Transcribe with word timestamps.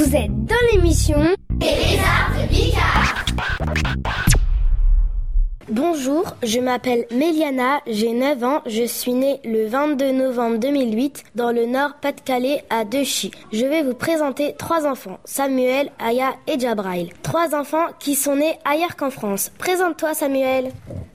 Vous 0.00 0.16
êtes 0.16 0.34
dans 0.46 0.56
l'émission 0.72 1.18
les 1.60 1.66
de 1.66 2.86
Bonjour, 5.68 6.24
je 6.42 6.58
m'appelle 6.58 7.04
Méliana, 7.10 7.82
j'ai 7.86 8.14
9 8.14 8.42
ans, 8.42 8.62
je 8.64 8.84
suis 8.84 9.12
née 9.12 9.40
le 9.44 9.66
22 9.66 10.12
novembre 10.12 10.56
2008 10.56 11.24
dans 11.34 11.52
le 11.52 11.66
nord 11.66 11.96
Pas-de-Calais 12.00 12.64
à 12.70 12.86
Dechy. 12.86 13.30
Je 13.52 13.66
vais 13.66 13.82
vous 13.82 13.92
présenter 13.92 14.54
trois 14.56 14.86
enfants, 14.86 15.18
Samuel, 15.26 15.92
Aya 15.98 16.30
et 16.46 16.58
Jabrail. 16.58 17.12
Trois 17.22 17.54
enfants 17.54 17.88
qui 17.98 18.14
sont 18.14 18.36
nés 18.36 18.58
ailleurs 18.64 18.96
qu'en 18.96 19.10
France. 19.10 19.52
Présente-toi 19.58 20.14
Samuel. 20.14 20.72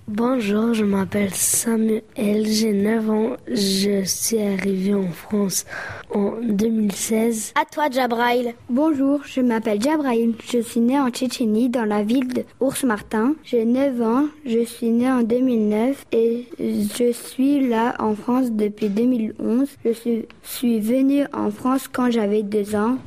Bonjour, 0.07 0.75
je 0.75 0.85
m'appelle 0.85 1.33
Samuel, 1.33 2.03
j'ai 2.15 2.73
9 2.73 3.09
ans, 3.09 3.37
je 3.47 4.03
suis 4.03 4.39
arrivé 4.39 4.93
en 4.93 5.09
France 5.09 5.65
en 6.13 6.33
2016. 6.43 7.53
À 7.59 7.65
toi 7.65 7.89
Jabrail. 7.89 8.53
Bonjour, 8.69 9.21
je 9.25 9.41
m'appelle 9.41 9.81
Jabrail, 9.81 10.35
je 10.47 10.59
suis 10.59 10.79
né 10.79 10.99
en 10.99 11.09
Tchétchénie 11.09 11.69
dans 11.69 11.85
la 11.85 12.03
ville 12.03 12.27
de 12.31 12.43
Ours-Martin. 12.59 13.33
J'ai 13.43 13.65
9 13.65 14.01
ans, 14.03 14.25
je 14.45 14.63
suis 14.63 14.91
né 14.91 15.09
en 15.09 15.23
2009 15.23 16.05
et 16.11 16.49
je 16.93 17.11
suis 17.11 17.67
là 17.67 17.95
en 17.99 18.15
France 18.15 18.51
depuis 18.51 18.89
2011. 18.89 19.67
Je 19.85 19.91
suis, 19.91 20.25
suis 20.43 20.79
venu 20.79 21.25
en 21.33 21.49
France 21.49 21.87
quand 21.91 22.11
j'avais 22.11 22.43
2 22.43 22.75
ans. 22.75 22.97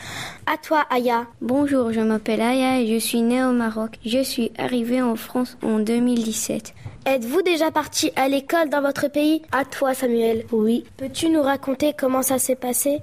À 0.47 0.57
toi 0.57 0.85
Aya. 0.91 1.27
Bonjour, 1.41 1.93
je 1.93 2.01
m'appelle 2.01 2.41
Aya 2.41 2.81
et 2.81 2.87
je 2.87 2.99
suis 2.99 3.23
né 3.23 3.45
au 3.45 3.53
Maroc. 3.53 3.99
Je 4.05 4.23
suis 4.23 4.51
arrivé 4.59 5.03
en 5.03 5.17
France 5.17 5.57
en 5.63 5.79
2017. 5.79 6.75
Êtes-vous 7.07 7.43
déjà 7.43 7.71
parti 7.71 8.11
à 8.17 8.29
l'école 8.29 8.69
dans 8.69 8.83
votre 8.83 9.09
pays? 9.09 9.43
À 9.53 9.65
toi 9.65 9.95
Samuel. 9.95 10.45
Oui. 10.53 10.85
Peux-tu 10.97 11.29
nous 11.31 11.43
raconter 11.43 11.95
comment 11.97 12.23
ça 12.23 12.39
s'est 12.39 12.57
passé? 12.57 13.01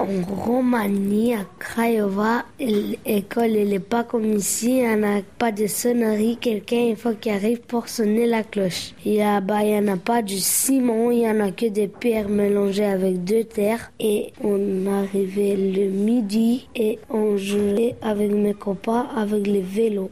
En 0.00 0.06
Roumanie, 0.34 1.34
à 1.34 1.44
Craiova, 1.58 2.44
l'école 2.58 3.50
n'est 3.50 3.78
pas 3.78 4.02
comme 4.02 4.32
ici, 4.32 4.78
il 4.78 4.98
n'y 4.98 5.04
a 5.04 5.20
pas 5.36 5.52
de 5.52 5.66
sonnerie, 5.66 6.38
quelqu'un 6.40 6.86
il 6.88 6.96
faut 6.96 7.12
qu'il 7.12 7.32
arrive 7.32 7.60
pour 7.60 7.86
sonner 7.86 8.24
la 8.24 8.42
cloche. 8.42 8.94
Il 9.04 9.12
n'y 9.12 9.22
a, 9.22 9.42
bah, 9.42 9.58
a 9.58 9.96
pas 9.98 10.22
du 10.22 10.38
ciment, 10.38 11.10
il 11.10 11.18
n'y 11.18 11.28
en 11.28 11.40
a 11.40 11.50
que 11.50 11.66
des 11.66 11.86
pierres 11.86 12.30
mélangées 12.30 12.86
avec 12.86 13.24
deux 13.24 13.44
terres. 13.44 13.92
Et 14.00 14.32
on 14.42 14.86
arrivait 14.86 15.56
le 15.56 15.90
midi 15.90 16.66
et 16.74 16.98
on 17.10 17.36
jouait 17.36 17.94
avec 18.00 18.30
mes 18.30 18.54
copains 18.54 19.06
avec 19.14 19.46
les 19.46 19.60
vélos. 19.60 20.10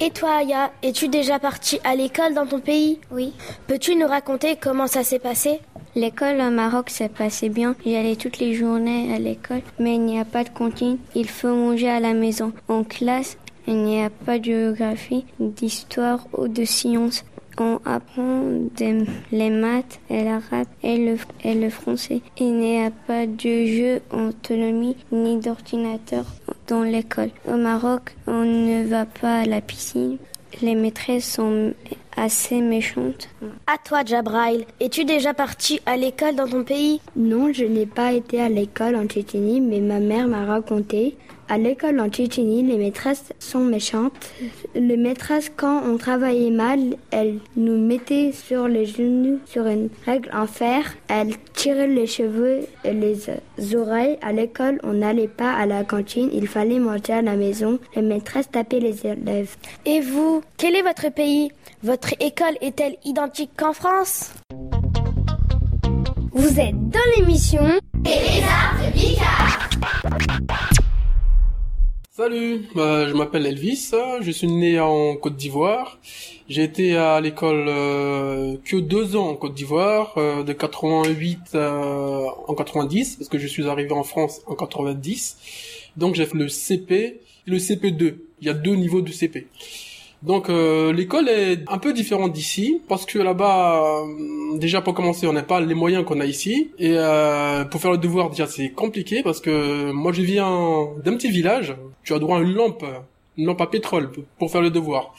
Et 0.00 0.10
toi, 0.10 0.36
Aya, 0.36 0.70
es-tu 0.84 1.08
déjà 1.08 1.40
partie 1.40 1.80
à 1.82 1.96
l'école 1.96 2.34
dans 2.34 2.46
ton 2.46 2.60
pays? 2.60 3.00
Oui. 3.10 3.32
Peux-tu 3.66 3.96
nous 3.96 4.06
raconter 4.06 4.54
comment 4.60 4.86
ça 4.86 5.02
s'est 5.02 5.18
passé? 5.18 5.58
L'école 5.96 6.40
au 6.40 6.50
Maroc 6.50 6.90
s'est 6.90 7.08
passé 7.08 7.48
bien. 7.48 7.76
J'allais 7.86 8.16
toutes 8.16 8.38
les 8.38 8.54
journées 8.54 9.14
à 9.14 9.18
l'école, 9.20 9.62
mais 9.78 9.94
il 9.94 10.02
n'y 10.02 10.18
a 10.18 10.24
pas 10.24 10.42
de 10.42 10.48
cantine. 10.48 10.98
Il 11.14 11.28
faut 11.28 11.54
manger 11.54 11.88
à 11.88 12.00
la 12.00 12.14
maison. 12.14 12.52
En 12.68 12.82
classe, 12.82 13.38
il 13.68 13.76
n'y 13.76 14.02
a 14.02 14.10
pas 14.10 14.40
de 14.40 14.44
géographie, 14.44 15.24
d'histoire 15.38 16.26
ou 16.36 16.48
de 16.48 16.64
sciences. 16.64 17.24
On 17.58 17.78
apprend 17.84 18.42
les 19.30 19.50
maths 19.50 20.00
et 20.10 20.24
l'arabe 20.24 20.66
et 20.82 20.98
le, 21.54 21.70
français. 21.70 22.22
Il 22.38 22.56
n'y 22.56 22.82
a 22.82 22.90
pas 22.90 23.26
de 23.28 23.64
jeu 23.64 24.00
autonomie 24.10 24.96
ni 25.12 25.38
d'ordinateur 25.38 26.24
dans 26.66 26.82
l'école. 26.82 27.30
Au 27.46 27.56
Maroc, 27.56 28.16
on 28.26 28.44
ne 28.44 28.84
va 28.84 29.06
pas 29.06 29.42
à 29.42 29.44
la 29.44 29.60
piscine. 29.60 30.18
Les 30.62 30.74
maîtresses 30.74 31.34
sont 31.34 31.72
assez 32.16 32.60
méchantes. 32.60 33.28
À 33.66 33.76
toi, 33.78 34.04
Jabrail. 34.04 34.66
Es-tu 34.80 35.04
déjà 35.04 35.34
parti 35.34 35.80
à 35.86 35.96
l'école 35.96 36.36
dans 36.36 36.48
ton 36.48 36.64
pays? 36.64 37.00
Non, 37.16 37.52
je 37.52 37.64
n'ai 37.64 37.86
pas 37.86 38.12
été 38.12 38.40
à 38.40 38.48
l'école 38.48 38.96
en 38.96 39.06
Tchétchénie, 39.06 39.60
mais 39.60 39.80
ma 39.80 40.00
mère 40.00 40.28
m'a 40.28 40.44
raconté. 40.44 41.16
À 41.48 41.58
l'école 41.58 42.00
en 42.00 42.08
Tchétchénie, 42.08 42.62
les 42.62 42.78
maîtresses 42.78 43.32
sont 43.38 43.60
méchantes. 43.64 44.12
Les 44.74 44.96
maîtresses, 44.96 45.52
quand 45.54 45.82
on 45.86 45.98
travaillait 45.98 46.50
mal, 46.50 46.96
elles 47.10 47.38
nous 47.56 47.78
mettaient 47.78 48.32
sur 48.32 48.66
les 48.66 48.86
genoux 48.86 49.38
sur 49.44 49.66
une 49.66 49.90
règle 50.06 50.30
en 50.32 50.46
fer. 50.46 50.94
Elles 51.08 51.34
tiraient 51.52 51.86
les 51.86 52.06
cheveux 52.06 52.60
et 52.84 52.92
les 52.92 53.76
oreilles. 53.76 54.18
À 54.22 54.32
l'école, 54.32 54.80
on 54.82 54.94
n'allait 54.94 55.28
pas 55.28 55.52
à 55.52 55.66
la 55.66 55.84
cantine, 55.84 56.30
il 56.32 56.48
fallait 56.48 56.78
manger 56.78 57.12
à 57.12 57.22
la 57.22 57.36
maison. 57.36 57.78
Les 57.94 58.02
maîtresses 58.02 58.50
tapaient 58.50 58.80
les 58.80 59.06
élèves. 59.06 59.56
Et 59.84 60.00
vous, 60.00 60.42
quel 60.56 60.74
est 60.74 60.82
votre 60.82 61.10
pays? 61.12 61.50
Votre 61.82 62.14
école 62.20 62.56
est-elle 62.62 62.96
identique 63.04 63.50
qu'en 63.56 63.74
France? 63.74 64.32
Vous 66.32 66.58
êtes 66.58 66.88
dans 66.88 67.00
l'émission 67.18 67.64
Et 68.06 68.08
les 68.08 68.42
arts 68.42 68.76
de 68.80 68.98
Bigard 68.98 69.68
Salut, 72.16 72.68
bah, 72.76 73.08
je 73.08 73.12
m'appelle 73.12 73.44
Elvis, 73.44 73.90
je 74.20 74.30
suis 74.30 74.46
né 74.46 74.78
en 74.78 75.16
Côte 75.16 75.34
d'Ivoire. 75.34 75.98
J'ai 76.48 76.62
été 76.62 76.96
à 76.96 77.20
l'école 77.20 77.64
euh, 77.66 78.54
que 78.64 78.76
deux 78.76 79.16
ans 79.16 79.30
en 79.30 79.34
Côte 79.34 79.54
d'Ivoire, 79.54 80.14
euh, 80.16 80.44
de 80.44 80.52
88 80.52 81.40
euh, 81.56 82.24
en 82.46 82.54
90, 82.54 83.16
parce 83.16 83.28
que 83.28 83.38
je 83.38 83.48
suis 83.48 83.66
arrivé 83.66 83.90
en 83.90 84.04
France 84.04 84.42
en 84.46 84.54
90. 84.54 85.38
Donc 85.96 86.14
j'ai 86.14 86.24
fait 86.26 86.38
le 86.38 86.46
CP 86.46 86.94
et 86.94 87.20
le 87.46 87.58
CP2. 87.58 88.14
Il 88.40 88.46
y 88.46 88.48
a 88.48 88.54
deux 88.54 88.76
niveaux 88.76 89.00
de 89.00 89.10
CP. 89.10 89.48
Donc 90.22 90.50
euh, 90.50 90.92
l'école 90.92 91.28
est 91.28 91.64
un 91.66 91.78
peu 91.78 91.92
différente 91.92 92.32
d'ici 92.32 92.80
parce 92.86 93.06
que 93.06 93.18
là-bas, 93.18 94.04
euh, 94.04 94.58
déjà 94.58 94.82
pour 94.82 94.94
commencer, 94.94 95.26
on 95.26 95.32
n'a 95.32 95.42
pas 95.42 95.60
les 95.60 95.74
moyens 95.74 96.04
qu'on 96.04 96.20
a 96.20 96.26
ici 96.26 96.70
et 96.78 96.96
pour 97.72 97.80
faire 97.80 97.90
le 97.90 97.98
devoir 97.98 98.30
déjà 98.30 98.46
c'est 98.46 98.68
compliqué 98.70 99.24
parce 99.24 99.40
que 99.40 99.90
moi 99.90 100.12
je 100.12 100.22
viens 100.22 100.90
d'un 101.04 101.16
petit 101.16 101.32
village. 101.32 101.74
Tu 102.04 102.12
as 102.14 102.18
droit 102.18 102.38
à 102.38 102.42
une 102.42 102.52
lampe, 102.52 102.84
une 103.36 103.46
lampe 103.46 103.60
à 103.60 103.66
pétrole 103.66 104.10
pour 104.38 104.50
faire 104.50 104.60
le 104.60 104.70
devoir. 104.70 105.14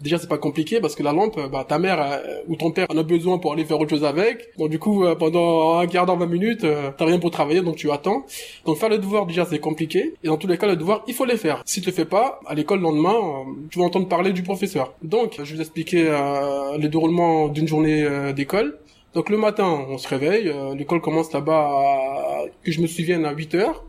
Déjà 0.00 0.16
c'est 0.16 0.28
pas 0.30 0.38
compliqué 0.38 0.80
parce 0.80 0.94
que 0.94 1.02
la 1.02 1.12
lampe, 1.12 1.38
bah 1.52 1.62
ta 1.68 1.78
mère 1.78 2.00
euh, 2.00 2.18
ou 2.48 2.56
ton 2.56 2.70
père 2.70 2.86
en 2.88 2.96
a 2.96 3.02
besoin 3.02 3.36
pour 3.36 3.52
aller 3.52 3.66
faire 3.66 3.78
autre 3.78 3.90
chose 3.90 4.02
avec. 4.04 4.48
Donc 4.56 4.70
du 4.70 4.78
coup 4.78 5.04
euh, 5.04 5.14
pendant 5.14 5.78
un 5.78 5.86
quart 5.86 6.06
d'heure, 6.06 6.16
20 6.16 6.24
minutes, 6.26 6.64
euh, 6.64 6.90
t'as 6.96 7.04
rien 7.04 7.18
pour 7.18 7.30
travailler 7.30 7.60
donc 7.60 7.76
tu 7.76 7.90
attends. 7.90 8.24
Donc 8.64 8.78
faire 8.78 8.88
le 8.88 8.96
devoir 8.96 9.26
déjà 9.26 9.44
c'est 9.44 9.58
compliqué 9.58 10.14
et 10.24 10.28
dans 10.28 10.38
tous 10.38 10.46
les 10.46 10.56
cas 10.56 10.66
le 10.68 10.76
devoir 10.76 11.02
il 11.06 11.12
faut 11.12 11.26
les 11.26 11.36
faire. 11.36 11.62
Si 11.66 11.82
tu 11.82 11.90
le 11.90 11.92
fais 11.94 12.06
pas, 12.06 12.40
à 12.46 12.54
l'école 12.54 12.78
le 12.78 12.84
lendemain, 12.84 13.14
euh, 13.14 13.52
tu 13.70 13.78
vas 13.78 13.84
entendre 13.84 14.08
parler 14.08 14.32
du 14.32 14.42
professeur. 14.42 14.94
Donc 15.02 15.34
je 15.36 15.42
vais 15.42 15.56
vous 15.56 15.60
expliquer 15.60 16.06
euh, 16.08 16.78
le 16.78 16.88
déroulement 16.88 17.48
d'une 17.48 17.68
journée 17.68 18.02
euh, 18.02 18.32
d'école. 18.32 18.78
Donc 19.12 19.28
le 19.28 19.36
matin, 19.36 19.84
on 19.90 19.98
se 19.98 20.08
réveille, 20.08 20.48
euh, 20.48 20.74
l'école 20.74 21.00
commence 21.02 21.30
là-bas, 21.32 21.68
à- 21.68 22.44
que 22.64 22.70
je 22.72 22.80
me 22.80 22.86
souvienne, 22.86 23.24
à 23.26 23.32
8 23.32 23.54
heures. 23.56 23.84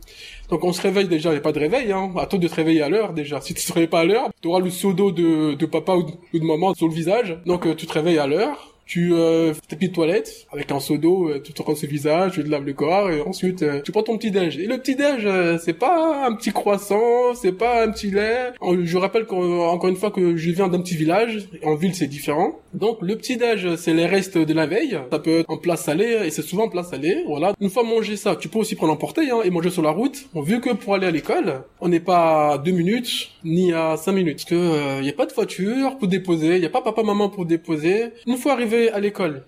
Donc 0.51 0.65
on 0.65 0.73
se 0.73 0.81
réveille 0.81 1.07
déjà, 1.07 1.31
il 1.31 1.37
a 1.37 1.41
pas 1.41 1.53
de 1.53 1.59
réveil, 1.59 1.93
hein. 1.93 2.11
toi 2.25 2.37
de 2.37 2.47
te 2.47 2.55
réveiller 2.55 2.81
à 2.81 2.89
l'heure 2.89 3.13
déjà. 3.13 3.39
Si 3.39 3.53
tu 3.53 3.65
te 3.65 3.71
réveilles 3.71 3.87
pas 3.87 4.01
à 4.01 4.05
l'heure, 4.05 4.29
tu 4.41 4.49
le 4.49 4.69
d'eau 4.93 5.11
de, 5.11 5.53
de 5.53 5.65
papa 5.65 5.93
ou 5.93 6.03
de, 6.03 6.11
ou 6.11 6.39
de 6.39 6.43
maman 6.43 6.73
sur 6.73 6.89
le 6.89 6.93
visage. 6.93 7.37
Donc 7.45 7.65
euh, 7.65 7.73
tu 7.73 7.87
te 7.87 7.93
réveilles 7.93 8.19
à 8.19 8.27
l'heure, 8.27 8.73
tu 8.85 9.13
euh, 9.13 9.53
fais 9.53 9.75
petites 9.77 9.93
toilettes 9.93 10.45
avec 10.51 10.71
un 10.71 10.79
seau 10.79 10.97
d'eau, 10.97 11.29
euh, 11.29 11.41
tu 11.41 11.53
te 11.53 11.61
rinces 11.61 11.81
le 11.83 11.87
visage, 11.87 12.33
tu 12.33 12.43
te 12.43 12.49
laves 12.49 12.65
le 12.65 12.73
corps 12.73 13.09
et 13.09 13.21
ensuite 13.21 13.61
euh, 13.63 13.81
tu 13.81 13.91
prends 13.91 14.03
ton 14.03 14.17
petit 14.17 14.31
déj. 14.31 14.57
Et 14.59 14.65
le 14.67 14.77
petit 14.77 14.95
déj, 14.95 15.21
euh, 15.25 15.57
c'est 15.63 15.73
pas 15.73 16.25
un 16.27 16.33
petit 16.35 16.51
croissant, 16.51 17.33
c'est 17.35 17.51
pas 17.53 17.83
un 17.83 17.91
petit 17.91 18.11
lait. 18.11 18.51
En- 18.59 18.83
Je 18.83 18.97
rappelle 18.97 19.25
qu'en- 19.25 19.67
encore 19.69 19.89
une 19.89 19.95
fois 19.95 20.11
que 20.11 20.35
je 20.35 20.51
viens 20.51 20.67
d'un 20.67 20.81
petit 20.81 20.95
village, 20.95 21.47
en 21.63 21.75
ville 21.75 21.95
c'est 21.95 22.07
différent. 22.07 22.59
Donc 22.73 22.97
le 23.01 23.15
petit 23.15 23.37
déj, 23.37 23.75
c'est 23.75 23.93
les 23.93 24.05
restes 24.05 24.37
de 24.37 24.53
la 24.53 24.65
veille. 24.65 24.97
Ça 25.11 25.19
peut 25.19 25.39
être 25.39 25.49
en 25.49 25.57
plat 25.57 25.77
salé 25.77 26.17
et 26.25 26.29
c'est 26.31 26.41
souvent 26.41 26.63
en 26.65 26.69
plat 26.69 26.83
salé. 26.83 27.23
Voilà. 27.27 27.53
Une 27.61 27.69
fois 27.69 27.83
mangé 27.83 28.15
ça, 28.17 28.35
tu 28.35 28.49
peux 28.49 28.59
aussi 28.59 28.75
prendre 28.75 28.91
emporter 28.93 29.29
hein, 29.29 29.39
et 29.45 29.49
manger 29.49 29.69
sur 29.69 29.81
la 29.83 29.91
route. 29.91 30.25
Bon, 30.33 30.41
vu 30.41 30.59
que 30.59 30.71
pour 30.71 30.95
aller 30.95 31.07
à 31.07 31.11
l'école, 31.11 31.63
on 31.79 31.87
n'est 31.89 31.99
pas 31.99 32.53
à 32.53 32.57
deux 32.57 32.71
minutes 32.71 33.29
ni 33.43 33.71
à 33.73 33.95
cinq 33.97 34.13
minutes, 34.13 34.37
parce 34.37 34.45
que 34.49 34.55
euh, 34.55 35.01
y 35.01 35.09
a 35.09 35.13
pas 35.13 35.25
de 35.25 35.33
voiture 35.33 35.97
pour 35.97 36.07
déposer, 36.07 36.57
y 36.59 36.65
a 36.65 36.69
pas 36.69 36.81
papa 36.81 37.03
maman 37.03 37.29
pour 37.29 37.45
déposer. 37.45 38.05
Une 38.27 38.37
fois 38.37 38.53
arrivé 38.53 38.80
à 38.89 38.99
l'école, 38.99 39.43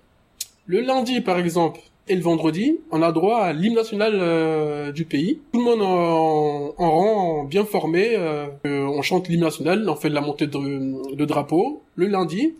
le 0.67 0.81
lundi 0.81 1.21
par 1.21 1.39
exemple. 1.39 1.79
Et 2.09 2.15
le 2.15 2.21
vendredi, 2.21 2.79
on 2.91 3.01
a 3.01 3.13
droit 3.13 3.39
à 3.39 3.53
l'hymne 3.53 3.75
national 3.75 4.11
euh, 4.15 4.91
du 4.91 5.05
pays. 5.05 5.39
Tout 5.53 5.59
le 5.59 5.65
monde 5.65 5.81
en, 5.81 6.73
en 6.77 6.91
rang 6.91 7.43
bien 7.45 7.63
formé. 7.63 8.15
euh, 8.17 8.47
euh, 8.65 8.85
on 8.85 9.01
chante 9.01 9.29
l'hymne 9.29 9.43
national, 9.43 9.87
on 9.89 9.95
fait 9.95 10.09
la 10.09 10.19
montée 10.19 10.47
de, 10.47 11.25
drapeau. 11.25 11.81
Le 11.95 12.07
lundi, 12.07 12.55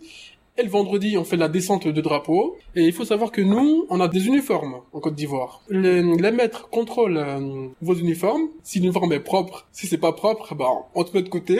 et 0.56 0.62
le 0.62 0.70
vendredi, 0.70 1.18
on 1.18 1.24
fait 1.24 1.36
la 1.36 1.48
descente 1.48 1.86
de 1.86 2.00
drapeau. 2.00 2.56
Et 2.74 2.84
il 2.84 2.92
faut 2.94 3.04
savoir 3.04 3.32
que 3.32 3.42
nous, 3.42 3.84
on 3.90 4.00
a 4.00 4.08
des 4.08 4.28
uniformes 4.28 4.76
en 4.94 5.00
Côte 5.00 5.14
d'Ivoire. 5.14 5.60
Les, 5.68 6.02
maîtres 6.32 6.70
contrôlent 6.70 7.22
vos 7.82 7.94
uniformes. 7.94 8.48
Si 8.62 8.80
l'uniforme 8.80 9.12
est 9.12 9.20
propre, 9.20 9.66
si 9.72 9.86
c'est 9.86 9.98
pas 9.98 10.12
propre, 10.12 10.54
bah, 10.54 10.70
on 10.94 11.04
te 11.04 11.14
met 11.14 11.22
de 11.22 11.28
côté. 11.28 11.58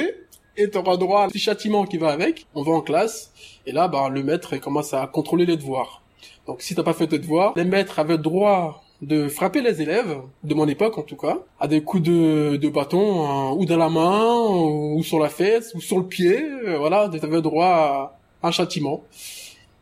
Et 0.56 0.70
tu 0.70 0.78
auras 0.78 0.96
droit 0.96 1.22
à 1.22 1.24
un 1.24 1.28
petit 1.28 1.38
châtiment 1.38 1.84
qui 1.84 1.98
va 1.98 2.10
avec. 2.10 2.46
On 2.54 2.62
va 2.62 2.72
en 2.72 2.80
classe. 2.80 3.32
Et 3.66 3.72
là, 3.72 3.88
bah, 3.88 4.08
le 4.08 4.22
maître 4.22 4.56
commence 4.58 4.94
à 4.94 5.06
contrôler 5.06 5.46
les 5.46 5.56
devoirs. 5.56 6.02
Donc 6.46 6.60
si 6.60 6.74
t'as 6.74 6.82
pas 6.82 6.92
fait 6.92 7.06
tes 7.06 7.18
devoirs, 7.18 7.54
les 7.56 7.64
maîtres 7.64 7.98
avaient 7.98 8.18
droit 8.18 8.82
de 9.02 9.28
frapper 9.28 9.60
les 9.60 9.82
élèves, 9.82 10.18
de 10.44 10.54
mon 10.54 10.68
époque 10.68 10.98
en 10.98 11.02
tout 11.02 11.16
cas, 11.16 11.38
à 11.60 11.68
des 11.68 11.82
coups 11.82 12.02
de, 12.02 12.56
de 12.56 12.68
bâton, 12.68 13.26
hein, 13.26 13.52
ou 13.52 13.66
dans 13.66 13.76
la 13.76 13.90
main, 13.90 14.38
ou 14.38 15.02
sur 15.02 15.18
la 15.18 15.28
fesse, 15.28 15.74
ou 15.74 15.80
sur 15.80 15.98
le 15.98 16.06
pied, 16.06 16.42
euh, 16.66 16.78
voilà, 16.78 17.08
t'avais 17.08 17.42
droit 17.42 17.66
à 18.42 18.48
un 18.48 18.50
châtiment. 18.50 19.02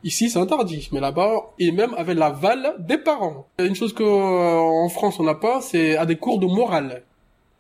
Ici, 0.05 0.31
c'est 0.31 0.39
interdit, 0.39 0.89
mais 0.91 0.99
là-bas, 0.99 1.53
et 1.61 1.71
même 1.71 1.95
avec 1.97 2.19
l'aval 2.19 2.75
des 2.81 2.99
parents. 2.99 3.47
Une 3.61 3.77
chose 3.77 3.93
que 3.93 4.03
euh, 4.03 4.89
France 4.89 5.21
on 5.21 5.25
n'a 5.25 5.37
pas, 5.37 5.61
c'est 5.61 5.97
à 5.97 6.07
des 6.07 6.17
cours 6.17 6.41
de 6.41 6.47
morale. 6.47 7.05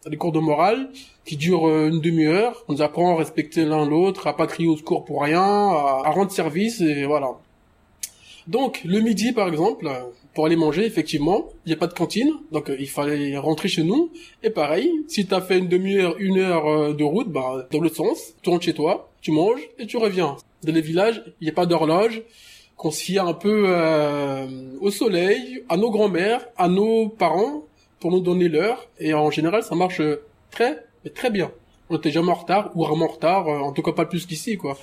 Des 0.06 0.16
cours 0.16 0.32
de 0.32 0.40
morale 0.40 0.90
qui 1.24 1.36
durent 1.36 1.68
euh, 1.68 1.88
une 1.88 2.00
demi-heure. 2.00 2.64
On 2.68 2.74
nous 2.74 2.82
apprend 2.82 3.14
à 3.14 3.18
respecter 3.18 3.64
l'un 3.64 3.86
l'autre, 3.86 4.26
à 4.26 4.36
pas 4.36 4.46
crier 4.46 4.68
au 4.68 4.76
secours 4.76 5.04
pour 5.04 5.22
rien, 5.22 5.42
à, 5.42 6.10
rendre 6.10 6.30
service 6.30 6.80
et 6.80 7.04
voilà. 7.04 7.30
Donc 8.48 8.82
le 8.84 9.00
midi 9.00 9.32
par 9.32 9.48
exemple, 9.48 9.88
pour 10.34 10.46
aller 10.46 10.56
manger 10.56 10.84
effectivement, 10.84 11.46
il 11.64 11.68
n'y 11.68 11.74
a 11.74 11.76
pas 11.76 11.86
de 11.86 11.94
cantine, 11.94 12.32
donc 12.50 12.70
euh, 12.70 12.76
il 12.78 12.88
fallait 12.88 13.36
rentrer 13.36 13.68
chez 13.68 13.84
nous. 13.84 14.10
Et 14.42 14.50
pareil, 14.50 14.90
si 15.06 15.26
tu 15.26 15.34
as 15.34 15.40
fait 15.40 15.58
une 15.58 15.68
demi-heure, 15.68 16.16
une 16.18 16.38
heure 16.38 16.66
euh, 16.66 16.92
de 16.92 17.04
route, 17.04 17.28
bah 17.28 17.68
dans 17.70 17.80
l'autre 17.80 17.96
sens, 17.96 18.34
tu 18.42 18.50
rentres 18.50 18.64
chez 18.64 18.74
toi, 18.74 19.10
tu 19.20 19.30
manges 19.30 19.68
et 19.78 19.86
tu 19.86 19.96
reviens. 19.96 20.36
Dans 20.64 20.72
les 20.72 20.80
villages, 20.80 21.22
il 21.40 21.44
n'y 21.44 21.50
a 21.50 21.54
pas 21.54 21.66
d'horloge, 21.66 22.22
qu'on 22.76 22.90
se 22.90 23.02
fie 23.02 23.18
un 23.18 23.32
peu 23.32 23.68
au 24.80 24.90
soleil, 24.90 25.62
à 25.68 25.76
nos 25.76 25.90
grands-mères, 25.90 26.44
à 26.56 26.68
nos 26.68 27.08
parents 27.08 27.64
pour 28.02 28.10
nous 28.10 28.20
donner 28.20 28.48
l'heure. 28.48 28.88
Et 28.98 29.14
en 29.14 29.30
général, 29.30 29.62
ça 29.62 29.74
marche 29.76 30.02
très, 30.50 30.84
mais 31.04 31.10
très 31.10 31.30
bien. 31.30 31.50
On 31.88 31.94
n'était 31.94 32.10
jamais 32.10 32.32
en 32.32 32.34
retard 32.34 32.70
ou 32.74 32.84
vraiment 32.84 33.06
en 33.06 33.12
retard, 33.12 33.48
euh, 33.48 33.60
en 33.60 33.72
tout 33.72 33.82
cas 33.82 33.92
pas 33.92 34.06
plus 34.06 34.26
qu'ici, 34.26 34.56
quoi. 34.56 34.76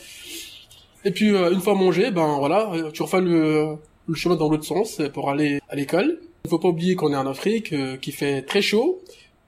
Et 1.03 1.11
puis 1.11 1.29
euh, 1.35 1.51
une 1.51 1.59
fois 1.59 1.75
mangé, 1.75 2.11
ben 2.11 2.37
voilà, 2.39 2.71
euh, 2.73 2.91
tu 2.91 3.03
refais 3.03 3.19
le, 3.21 3.75
le 4.07 4.15
chemin 4.15 4.35
dans 4.35 4.49
l'autre 4.49 4.63
sens 4.63 5.01
pour 5.13 5.29
aller 5.29 5.59
à 5.69 5.75
l'école. 5.75 6.19
Il 6.45 6.49
faut 6.49 6.59
pas 6.59 6.69
oublier 6.69 6.95
qu'on 6.95 7.11
est 7.11 7.17
en 7.17 7.27
Afrique, 7.27 7.73
qui 7.99 8.11
fait 8.13 8.41
très 8.41 8.61
chaud. 8.61 9.01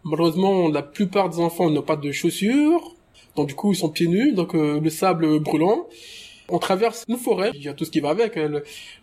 Malheureusement, 0.03 0.67
la 0.67 0.81
plupart 0.81 1.29
des 1.29 1.39
enfants 1.39 1.69
n'ont 1.69 1.81
pas 1.81 1.95
de 1.95 2.11
chaussures, 2.11 2.95
donc 3.37 3.47
du 3.47 3.55
coup 3.55 3.71
ils 3.71 3.77
sont 3.77 3.89
pieds 3.89 4.07
nus, 4.07 4.33
donc 4.33 4.53
le 4.53 4.89
sable 4.89 5.39
brûlant. 5.39 5.87
On 6.51 6.59
traverse 6.59 7.05
une 7.07 7.17
forêt, 7.17 7.51
il 7.55 7.63
y 7.63 7.69
a 7.69 7.73
tout 7.73 7.85
ce 7.85 7.91
qui 7.91 7.99
va 7.99 8.09
avec, 8.09 8.37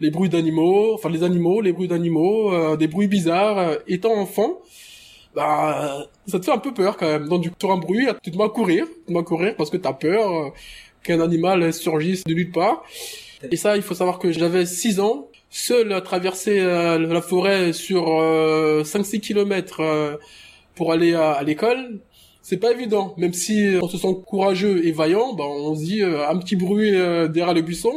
les 0.01 0.11
bruits 0.11 0.29
d'animaux, 0.29 0.95
enfin 0.95 1.09
les 1.09 1.23
animaux, 1.23 1.61
les 1.61 1.73
bruits 1.73 1.89
d'animaux, 1.89 2.77
des 2.77 2.89
bruits 2.89 3.09
bizarres. 3.09 3.79
étant 3.87 4.15
enfant, 4.15 4.61
bah 5.35 6.09
ça 6.27 6.39
te 6.39 6.45
fait 6.45 6.53
un 6.53 6.59
peu 6.59 6.73
peur 6.75 6.97
quand 6.97 7.07
même. 7.07 7.29
Donc 7.29 7.43
du 7.43 7.51
coup, 7.51 7.71
un 7.71 7.77
bruit, 7.77 8.07
tu 8.23 8.31
dois 8.31 8.51
courir, 8.51 8.87
tu 9.07 9.13
dois 9.13 9.23
courir 9.25 9.55
parce 9.57 9.71
que 9.71 9.77
t'as 9.77 9.93
peur 9.93 10.33
euh, 10.33 10.51
qu'un 11.03 11.21
animal 11.21 11.73
surgisse 11.73 12.25
de 12.25 12.35
nulle 12.35 12.51
part. 12.51 12.85
Et 13.51 13.57
ça, 13.57 13.77
il 13.77 13.83
faut 13.83 13.95
savoir 13.95 14.19
que 14.19 14.33
j'avais 14.33 14.67
6 14.67 15.01
ans, 15.01 15.29
seul 15.49 15.93
à 15.93 16.01
traverser 16.01 16.59
euh, 16.59 16.99
la 16.99 17.23
forêt 17.23 17.73
sur 17.73 18.07
5-6 18.07 19.17
euh, 19.17 19.19
kilomètres 19.21 20.19
pour 20.75 20.93
aller 20.93 21.15
à, 21.15 21.43
l'école. 21.43 22.01
C'est 22.49 22.57
pas 22.57 22.73
évident, 22.73 23.13
même 23.19 23.35
si 23.35 23.77
on 23.83 23.89
se 23.89 23.99
sent 23.99 24.17
courageux 24.27 24.87
et 24.87 24.93
vaillant, 24.93 25.35
bah, 25.35 25.45
on 25.47 25.75
se 25.75 25.85
dit 25.85 26.03
un 26.03 26.39
petit 26.39 26.57
bruit 26.57 26.93
derrière 26.93 27.53
le 27.53 27.61
buisson, 27.61 27.93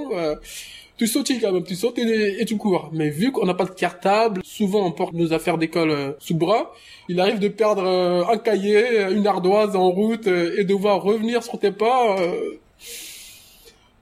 tu 0.97 1.07
sautes 1.07 1.31
quand 1.39 1.53
même, 1.53 1.63
tu 1.63 1.75
sautes 1.75 1.97
et, 1.99 2.43
tu 2.45 2.57
cours. 2.57 2.89
Mais 2.91 3.09
vu 3.09 3.31
qu'on 3.31 3.45
n'a 3.45 3.53
pas 3.53 3.63
de 3.63 3.71
cartable, 3.71 4.41
souvent 4.43 4.85
on 4.85 4.91
porte 4.91 5.13
nos 5.13 5.31
affaires 5.31 5.57
d'école 5.57 6.15
sous 6.19 6.33
le 6.33 6.39
bras, 6.39 6.73
il 7.09 7.19
arrive 7.19 7.39
de 7.39 7.47
perdre 7.47 7.83
euh, 7.85 8.23
un 8.31 8.37
cahier, 8.37 9.07
une 9.11 9.25
ardoise 9.25 9.75
en 9.75 9.89
route 9.89 10.27
euh, 10.27 10.59
et 10.59 10.63
devoir 10.63 11.01
revenir 11.01 11.43
sur 11.43 11.57
tes 11.57 11.71
pas 11.71 12.17
euh, 12.19 12.59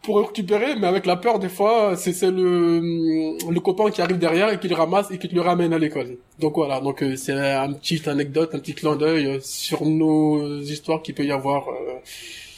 pour 0.01 0.19
récupérer, 0.25 0.75
mais 0.75 0.87
avec 0.87 1.05
la 1.05 1.15
peur 1.15 1.39
des 1.39 1.49
fois, 1.49 1.95
c'est 1.95 2.21
le 2.23 3.37
le 3.49 3.59
copain 3.59 3.91
qui 3.91 4.01
arrive 4.01 4.17
derrière 4.17 4.49
et 4.51 4.59
qui 4.59 4.67
le 4.67 4.75
ramasse 4.75 5.11
et 5.11 5.17
qui 5.17 5.27
le 5.27 5.41
ramène 5.41 5.73
à 5.73 5.77
l'école. 5.77 6.17
Donc 6.39 6.55
voilà, 6.55 6.79
donc 6.79 7.03
c'est 7.15 7.33
un 7.33 7.73
petit 7.73 8.01
anecdote, 8.09 8.51
un 8.53 8.59
petit 8.59 8.73
clin 8.73 8.95
d'œil 8.95 9.39
sur 9.41 9.85
nos 9.85 10.59
histoires 10.59 11.01
qu'il 11.01 11.15
peut 11.15 11.25
y 11.25 11.31
avoir. 11.31 11.65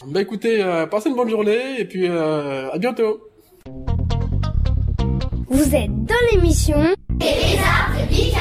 Bah 0.07 0.21
écoutez, 0.21 0.63
passez 0.89 1.09
une 1.09 1.15
bonne 1.15 1.29
journée 1.29 1.79
et 1.79 1.85
puis 1.85 2.07
à 2.07 2.77
bientôt. 2.77 3.21
Vous 5.49 5.75
êtes 5.75 6.05
dans 6.05 6.15
l'émission 6.31 6.77
les 7.19 8.31